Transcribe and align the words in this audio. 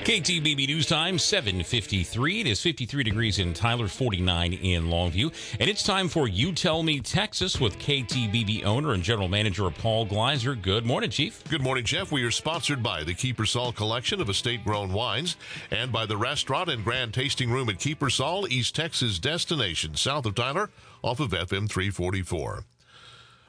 KTBB 0.00 0.66
News 0.66 0.86
Time, 0.86 1.18
753. 1.18 2.40
It 2.40 2.46
is 2.46 2.62
53 2.62 3.04
degrees 3.04 3.38
in 3.38 3.52
Tyler, 3.52 3.86
49 3.86 4.54
in 4.54 4.84
Longview. 4.84 5.30
And 5.60 5.68
it's 5.68 5.82
time 5.82 6.08
for 6.08 6.26
You 6.26 6.52
Tell 6.52 6.82
Me 6.82 7.00
Texas 7.00 7.60
with 7.60 7.78
KTBB 7.78 8.64
owner 8.64 8.94
and 8.94 9.02
general 9.02 9.28
manager 9.28 9.68
Paul 9.70 10.06
Gleiser. 10.06 10.54
Good 10.54 10.86
morning, 10.86 11.10
Chief. 11.10 11.44
Good 11.50 11.60
morning, 11.60 11.84
Jeff. 11.84 12.10
We 12.10 12.22
are 12.24 12.30
sponsored 12.30 12.82
by 12.82 13.04
the 13.04 13.14
Kiepersol 13.14 13.76
Collection 13.76 14.22
of 14.22 14.30
Estate 14.30 14.64
Grown 14.64 14.90
Wines 14.90 15.36
and 15.70 15.92
by 15.92 16.06
the 16.06 16.16
restaurant 16.16 16.70
and 16.70 16.82
grand 16.82 17.12
tasting 17.12 17.50
room 17.50 17.68
at 17.68 17.76
Kiepersol, 17.76 18.48
East 18.48 18.74
Texas 18.74 19.18
destination, 19.18 19.96
south 19.96 20.24
of 20.24 20.34
Tyler, 20.34 20.70
off 21.02 21.20
of 21.20 21.32
FM 21.32 21.68
344. 21.68 22.64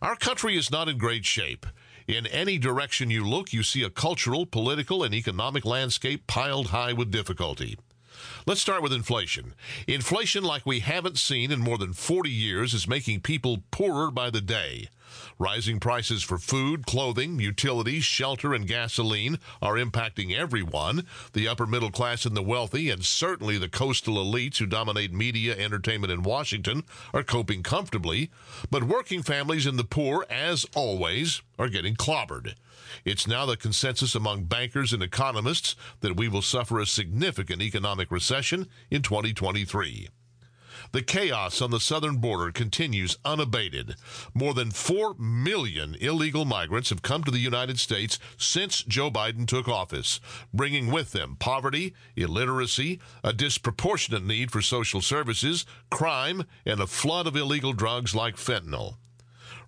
Our 0.00 0.16
country 0.16 0.56
is 0.56 0.70
not 0.70 0.88
in 0.88 0.96
great 0.96 1.26
shape. 1.26 1.66
In 2.08 2.26
any 2.28 2.56
direction 2.56 3.10
you 3.10 3.22
look, 3.22 3.52
you 3.52 3.62
see 3.62 3.82
a 3.82 3.90
cultural, 3.90 4.46
political, 4.46 5.04
and 5.04 5.12
economic 5.12 5.66
landscape 5.66 6.26
piled 6.26 6.68
high 6.68 6.94
with 6.94 7.10
difficulty. 7.10 7.78
Let's 8.46 8.62
start 8.62 8.82
with 8.82 8.94
inflation. 8.94 9.52
Inflation, 9.86 10.42
like 10.42 10.64
we 10.64 10.80
haven't 10.80 11.18
seen 11.18 11.52
in 11.52 11.60
more 11.60 11.76
than 11.76 11.92
40 11.92 12.30
years, 12.30 12.72
is 12.72 12.88
making 12.88 13.20
people 13.20 13.62
poorer 13.70 14.10
by 14.10 14.30
the 14.30 14.40
day. 14.40 14.88
Rising 15.38 15.80
prices 15.80 16.22
for 16.22 16.38
food, 16.38 16.86
clothing, 16.86 17.40
utilities, 17.40 18.04
shelter, 18.04 18.54
and 18.54 18.66
gasoline 18.66 19.38
are 19.62 19.74
impacting 19.74 20.36
everyone 20.36 21.04
the 21.32 21.48
upper 21.48 21.66
middle 21.66 21.90
class 21.90 22.24
and 22.24 22.36
the 22.36 22.42
wealthy, 22.42 22.90
and 22.90 23.04
certainly 23.04 23.58
the 23.58 23.68
coastal 23.68 24.16
elites 24.16 24.58
who 24.58 24.66
dominate 24.66 25.12
media, 25.12 25.56
entertainment, 25.56 26.12
and 26.12 26.24
Washington 26.24 26.84
are 27.12 27.22
coping 27.22 27.62
comfortably. 27.62 28.30
But 28.70 28.84
working 28.84 29.22
families 29.22 29.66
and 29.66 29.78
the 29.78 29.84
poor, 29.84 30.26
as 30.30 30.66
always, 30.74 31.42
are 31.58 31.68
getting 31.68 31.96
clobbered. 31.96 32.54
It's 33.04 33.26
now 33.26 33.46
the 33.46 33.56
consensus 33.56 34.14
among 34.14 34.44
bankers 34.44 34.92
and 34.92 35.02
economists 35.02 35.76
that 36.00 36.16
we 36.16 36.28
will 36.28 36.42
suffer 36.42 36.78
a 36.80 36.86
significant 36.86 37.62
economic 37.62 38.10
recession 38.10 38.68
in 38.90 39.02
2023. 39.02 40.08
The 40.92 41.02
chaos 41.02 41.60
on 41.60 41.70
the 41.70 41.80
southern 41.80 42.16
border 42.16 42.52
continues 42.52 43.18
unabated. 43.24 43.96
More 44.34 44.54
than 44.54 44.70
4 44.70 45.14
million 45.14 45.96
illegal 46.00 46.44
migrants 46.44 46.90
have 46.90 47.02
come 47.02 47.24
to 47.24 47.30
the 47.30 47.38
United 47.38 47.78
States 47.78 48.18
since 48.36 48.82
Joe 48.82 49.10
Biden 49.10 49.46
took 49.46 49.68
office, 49.68 50.20
bringing 50.52 50.90
with 50.90 51.12
them 51.12 51.36
poverty, 51.38 51.94
illiteracy, 52.16 53.00
a 53.24 53.32
disproportionate 53.32 54.24
need 54.24 54.50
for 54.50 54.62
social 54.62 55.00
services, 55.00 55.66
crime, 55.90 56.44
and 56.64 56.80
a 56.80 56.86
flood 56.86 57.26
of 57.26 57.36
illegal 57.36 57.72
drugs 57.72 58.14
like 58.14 58.36
fentanyl. 58.36 58.96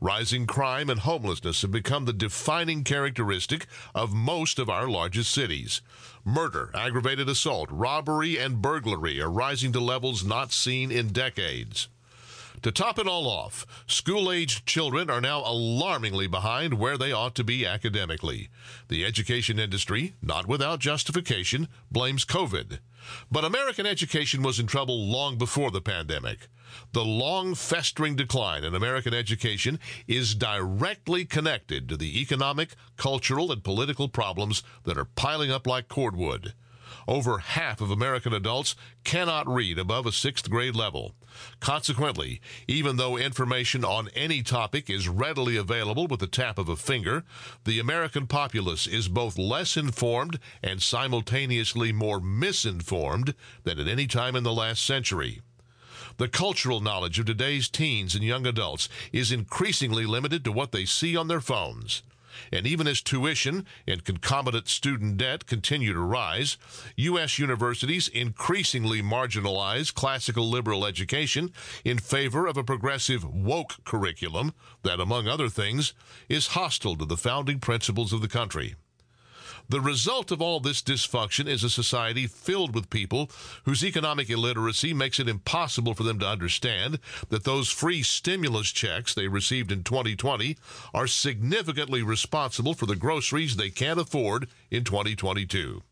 Rising 0.00 0.46
crime 0.46 0.90
and 0.90 1.00
homelessness 1.00 1.62
have 1.62 1.70
become 1.70 2.04
the 2.04 2.12
defining 2.12 2.84
characteristic 2.84 3.66
of 3.94 4.12
most 4.12 4.58
of 4.58 4.70
our 4.70 4.88
largest 4.88 5.30
cities. 5.30 5.80
Murder, 6.24 6.70
aggravated 6.74 7.28
assault, 7.28 7.68
robbery, 7.70 8.38
and 8.38 8.62
burglary 8.62 9.20
are 9.20 9.30
rising 9.30 9.72
to 9.72 9.80
levels 9.80 10.24
not 10.24 10.52
seen 10.52 10.90
in 10.90 11.08
decades. 11.08 11.88
To 12.62 12.72
top 12.72 12.98
it 12.98 13.06
all 13.06 13.28
off, 13.28 13.66
school 13.86 14.32
aged 14.32 14.66
children 14.66 15.08
are 15.10 15.20
now 15.20 15.42
alarmingly 15.44 16.26
behind 16.26 16.74
where 16.74 16.98
they 16.98 17.12
ought 17.12 17.36
to 17.36 17.44
be 17.44 17.64
academically. 17.64 18.48
The 18.88 19.04
education 19.04 19.60
industry, 19.60 20.14
not 20.20 20.48
without 20.48 20.80
justification, 20.80 21.68
blames 21.90 22.24
COVID. 22.24 22.80
But 23.30 23.44
American 23.44 23.86
education 23.86 24.42
was 24.42 24.58
in 24.58 24.66
trouble 24.66 25.06
long 25.06 25.38
before 25.38 25.70
the 25.70 25.80
pandemic. 25.80 26.48
The 26.92 27.04
long 27.04 27.54
festering 27.54 28.16
decline 28.16 28.64
in 28.64 28.74
American 28.74 29.14
education 29.14 29.78
is 30.08 30.34
directly 30.34 31.24
connected 31.24 31.88
to 31.88 31.96
the 31.96 32.20
economic, 32.20 32.74
cultural, 32.96 33.52
and 33.52 33.62
political 33.62 34.08
problems 34.08 34.64
that 34.82 34.98
are 34.98 35.04
piling 35.04 35.52
up 35.52 35.66
like 35.66 35.88
cordwood. 35.88 36.54
Over 37.06 37.38
half 37.38 37.80
of 37.80 37.90
American 37.90 38.32
adults 38.32 38.74
cannot 39.04 39.48
read 39.48 39.78
above 39.78 40.06
a 40.06 40.12
sixth 40.12 40.50
grade 40.50 40.76
level. 40.76 41.14
Consequently, 41.60 42.40
even 42.66 42.96
though 42.96 43.16
information 43.16 43.84
on 43.84 44.08
any 44.14 44.42
topic 44.42 44.90
is 44.90 45.08
readily 45.08 45.56
available 45.56 46.06
with 46.06 46.20
the 46.20 46.26
tap 46.26 46.58
of 46.58 46.68
a 46.68 46.76
finger, 46.76 47.24
the 47.64 47.78
American 47.78 48.26
populace 48.26 48.86
is 48.86 49.08
both 49.08 49.38
less 49.38 49.76
informed 49.76 50.38
and 50.62 50.82
simultaneously 50.82 51.92
more 51.92 52.20
misinformed 52.20 53.34
than 53.64 53.78
at 53.78 53.88
any 53.88 54.06
time 54.06 54.34
in 54.34 54.42
the 54.42 54.52
last 54.52 54.84
century. 54.84 55.40
The 56.16 56.28
cultural 56.28 56.80
knowledge 56.80 57.18
of 57.20 57.26
today's 57.26 57.68
teens 57.68 58.14
and 58.14 58.24
young 58.24 58.46
adults 58.46 58.88
is 59.12 59.30
increasingly 59.30 60.04
limited 60.04 60.44
to 60.44 60.52
what 60.52 60.72
they 60.72 60.84
see 60.84 61.16
on 61.16 61.28
their 61.28 61.40
phones. 61.40 62.02
And 62.52 62.66
even 62.66 62.86
as 62.86 63.00
tuition 63.00 63.66
and 63.86 64.04
concomitant 64.04 64.68
student 64.68 65.16
debt 65.16 65.46
continue 65.46 65.92
to 65.92 66.00
rise, 66.00 66.56
U.S. 66.96 67.38
universities 67.38 68.08
increasingly 68.08 69.02
marginalize 69.02 69.92
classical 69.92 70.48
liberal 70.48 70.84
education 70.84 71.52
in 71.84 71.98
favor 71.98 72.46
of 72.46 72.56
a 72.56 72.64
progressive 72.64 73.24
woke 73.24 73.84
curriculum 73.84 74.54
that, 74.82 75.00
among 75.00 75.28
other 75.28 75.48
things, 75.48 75.94
is 76.28 76.48
hostile 76.48 76.96
to 76.96 77.04
the 77.04 77.16
founding 77.16 77.60
principles 77.60 78.12
of 78.12 78.20
the 78.20 78.28
country. 78.28 78.74
The 79.70 79.80
result 79.82 80.30
of 80.30 80.40
all 80.40 80.60
this 80.60 80.80
dysfunction 80.80 81.46
is 81.46 81.62
a 81.62 81.68
society 81.68 82.26
filled 82.26 82.74
with 82.74 82.88
people 82.88 83.30
whose 83.64 83.84
economic 83.84 84.30
illiteracy 84.30 84.94
makes 84.94 85.20
it 85.20 85.28
impossible 85.28 85.92
for 85.92 86.04
them 86.04 86.18
to 86.20 86.26
understand 86.26 86.98
that 87.28 87.44
those 87.44 87.68
free 87.68 88.02
stimulus 88.02 88.70
checks 88.70 89.12
they 89.12 89.28
received 89.28 89.70
in 89.70 89.84
2020 89.84 90.56
are 90.94 91.06
significantly 91.06 92.02
responsible 92.02 92.72
for 92.72 92.86
the 92.86 92.96
groceries 92.96 93.56
they 93.56 93.68
can't 93.68 94.00
afford 94.00 94.48
in 94.70 94.84
2022. 94.84 95.82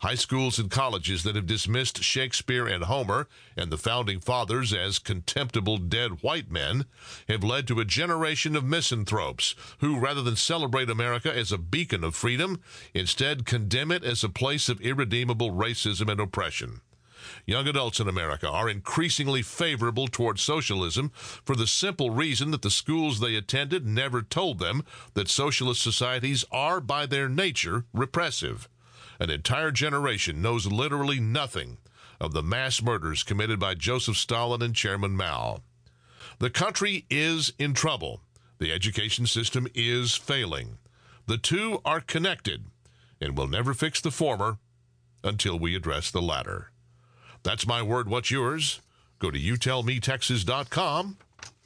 High 0.00 0.14
schools 0.14 0.58
and 0.58 0.70
colleges 0.70 1.22
that 1.22 1.36
have 1.36 1.46
dismissed 1.46 2.02
Shakespeare 2.02 2.66
and 2.66 2.84
Homer 2.84 3.28
and 3.56 3.72
the 3.72 3.78
founding 3.78 4.20
fathers 4.20 4.74
as 4.74 4.98
contemptible 4.98 5.78
dead 5.78 6.22
white 6.22 6.50
men 6.50 6.84
have 7.28 7.42
led 7.42 7.66
to 7.68 7.80
a 7.80 7.84
generation 7.84 8.54
of 8.56 8.64
misanthropes 8.64 9.54
who, 9.78 9.98
rather 9.98 10.20
than 10.20 10.36
celebrate 10.36 10.90
America 10.90 11.34
as 11.34 11.50
a 11.50 11.58
beacon 11.58 12.04
of 12.04 12.14
freedom, 12.14 12.60
instead 12.92 13.46
condemn 13.46 13.90
it 13.90 14.04
as 14.04 14.22
a 14.22 14.28
place 14.28 14.68
of 14.68 14.80
irredeemable 14.82 15.50
racism 15.50 16.10
and 16.10 16.20
oppression. 16.20 16.82
Young 17.46 17.66
adults 17.66 17.98
in 17.98 18.08
America 18.08 18.48
are 18.48 18.68
increasingly 18.68 19.42
favorable 19.42 20.08
toward 20.08 20.38
socialism 20.38 21.10
for 21.14 21.56
the 21.56 21.66
simple 21.66 22.10
reason 22.10 22.50
that 22.50 22.62
the 22.62 22.70
schools 22.70 23.18
they 23.18 23.34
attended 23.34 23.86
never 23.86 24.20
told 24.22 24.58
them 24.58 24.84
that 25.14 25.28
socialist 25.28 25.80
societies 25.80 26.44
are 26.52 26.80
by 26.80 27.06
their 27.06 27.28
nature 27.28 27.86
repressive. 27.92 28.68
An 29.18 29.30
entire 29.30 29.70
generation 29.70 30.42
knows 30.42 30.66
literally 30.66 31.20
nothing 31.20 31.78
of 32.20 32.32
the 32.32 32.42
mass 32.42 32.82
murders 32.82 33.22
committed 33.22 33.58
by 33.58 33.74
Joseph 33.74 34.16
Stalin 34.16 34.62
and 34.62 34.74
Chairman 34.74 35.16
Mao. 35.16 35.62
The 36.38 36.50
country 36.50 37.06
is 37.10 37.52
in 37.58 37.74
trouble. 37.74 38.20
The 38.58 38.72
education 38.72 39.26
system 39.26 39.66
is 39.74 40.14
failing. 40.14 40.78
The 41.26 41.38
two 41.38 41.80
are 41.84 42.00
connected, 42.00 42.64
and 43.20 43.36
we'll 43.36 43.48
never 43.48 43.74
fix 43.74 44.00
the 44.00 44.10
former 44.10 44.58
until 45.24 45.58
we 45.58 45.74
address 45.74 46.10
the 46.10 46.22
latter. 46.22 46.70
That's 47.42 47.66
my 47.66 47.82
word. 47.82 48.08
What's 48.08 48.30
yours? 48.30 48.80
Go 49.18 49.30
to 49.30 49.38
youtellmetexas.com 49.38 51.16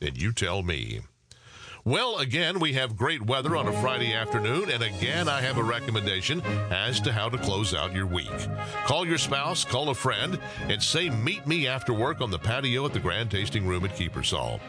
and 0.01 0.21
you 0.21 0.33
tell 0.33 0.63
me. 0.63 1.01
Well, 1.85 2.19
again, 2.19 2.61
we 2.61 2.75
have 2.75 2.95
great 2.95 3.23
weather 3.23 3.57
on 3.57 3.67
a 3.67 3.81
Friday 3.81 4.13
afternoon, 4.13 4.69
and 4.71 4.83
again, 4.83 5.31
I 5.31 5.41
have 5.41 5.57
a 5.57 5.63
recommendation 5.63 6.43
as 6.71 7.01
to 7.01 7.11
how 7.13 7.31
to 7.31 7.39
close 7.39 7.73
out 7.73 7.95
your 7.95 8.05
week. 8.05 8.29
Call 8.85 9.07
your 9.07 9.17
spouse, 9.17 9.65
call 9.65 9.89
a 9.89 9.95
friend, 9.95 10.39
and 10.69 10.83
say, 10.83 11.09
Meet 11.09 11.47
me 11.47 11.67
after 11.67 11.95
work 11.95 12.21
on 12.21 12.31
the 12.31 12.39
patio 12.39 12.85
at 12.85 12.93
the 12.93 13.01
Grand 13.01 13.31
Tasting 13.31 13.67
Room 13.67 13.87
at 13.87 13.97
Kiepersol. 13.97 14.61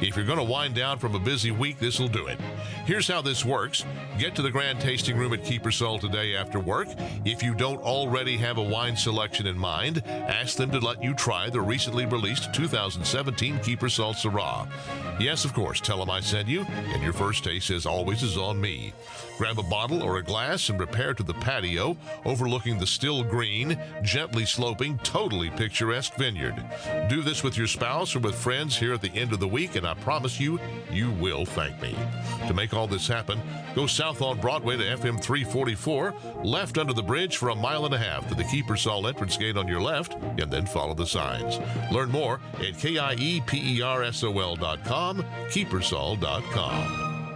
If 0.00 0.16
you're 0.16 0.24
going 0.24 0.38
to 0.38 0.44
wind 0.44 0.76
down 0.76 1.00
from 1.00 1.16
a 1.16 1.18
busy 1.18 1.50
week, 1.50 1.80
this 1.80 1.98
will 1.98 2.08
do 2.08 2.28
it. 2.28 2.38
Here's 2.86 3.08
how 3.08 3.20
this 3.20 3.44
works 3.44 3.84
get 4.16 4.36
to 4.36 4.42
the 4.42 4.50
Grand 4.50 4.80
Tasting 4.80 5.16
Room 5.16 5.32
at 5.32 5.42
Kiepersol 5.42 6.00
today 6.00 6.36
after 6.36 6.60
work. 6.60 6.88
If 7.24 7.42
you 7.42 7.52
don't 7.52 7.82
already 7.82 8.36
have 8.36 8.58
a 8.58 8.62
wine 8.62 8.96
selection 8.96 9.48
in 9.48 9.58
mind, 9.58 10.04
ask 10.06 10.56
them 10.56 10.70
to 10.70 10.78
let 10.78 11.02
you 11.02 11.14
try 11.14 11.50
the 11.50 11.60
recently 11.60 12.06
released 12.06 12.54
2017 12.54 13.58
Kiepersol 13.58 14.14
Syrah. 14.14 14.68
Yes, 15.20 15.44
of 15.44 15.52
course, 15.52 15.80
tell 15.80 15.98
them 15.98 16.10
I 16.10 16.20
sent 16.20 16.48
you 16.48 16.62
and 16.62 17.02
your 17.02 17.12
first 17.12 17.44
taste, 17.44 17.70
as 17.70 17.86
always, 17.86 18.22
is 18.22 18.38
on 18.38 18.60
me. 18.60 18.92
Grab 19.38 19.58
a 19.58 19.62
bottle 19.62 20.02
or 20.02 20.18
a 20.18 20.22
glass 20.22 20.68
and 20.68 20.80
repair 20.80 21.14
to 21.14 21.22
the 21.22 21.34
patio 21.34 21.96
overlooking 22.24 22.78
the 22.78 22.86
still 22.86 23.22
green, 23.22 23.78
gently 24.02 24.44
sloping, 24.44 24.98
totally 24.98 25.50
picturesque 25.50 26.14
vineyard. 26.14 26.62
Do 27.08 27.22
this 27.22 27.42
with 27.42 27.56
your 27.56 27.66
spouse 27.66 28.16
or 28.16 28.20
with 28.20 28.34
friends 28.34 28.76
here 28.76 28.94
at 28.94 29.02
the 29.02 29.14
end 29.14 29.32
of 29.32 29.40
the 29.40 29.48
week, 29.48 29.76
and 29.76 29.86
I 29.86 29.94
promise 29.94 30.40
you, 30.40 30.58
you 30.90 31.10
will 31.12 31.44
thank 31.44 31.80
me. 31.80 31.94
To 32.48 32.54
make 32.54 32.74
all 32.74 32.86
this 32.86 33.06
happen, 33.06 33.40
go 33.74 33.86
south 33.86 34.22
on 34.22 34.40
Broadway 34.40 34.76
to 34.76 34.84
FM 34.84 35.22
344, 35.22 36.14
left 36.44 36.78
under 36.78 36.92
the 36.92 37.02
bridge 37.02 37.36
for 37.36 37.50
a 37.50 37.54
mile 37.54 37.84
and 37.84 37.94
a 37.94 37.98
half 37.98 38.28
to 38.28 38.34
the 38.34 38.44
Keeper's 38.44 38.80
Kiepersol 38.80 39.08
entrance 39.08 39.36
gate 39.36 39.56
on 39.56 39.66
your 39.68 39.80
left, 39.80 40.16
and 40.38 40.50
then 40.50 40.66
follow 40.66 40.94
the 40.94 41.06
signs. 41.06 41.60
Learn 41.92 42.10
more 42.10 42.40
at 42.54 42.74
KIEPERSOL.com, 42.74 45.09
Kiepersol.com. 45.50 47.09